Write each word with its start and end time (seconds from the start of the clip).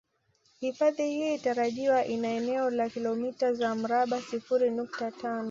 Hifadhi 0.59 1.03
hii 1.05 1.37
tarajiwa 1.37 2.05
ina 2.05 2.27
eneo 2.27 2.69
la 2.69 2.89
kilomita 2.89 3.53
za 3.53 3.75
mraba 3.75 4.21
sifuri 4.21 4.69
nukta 4.69 5.11
tano 5.11 5.39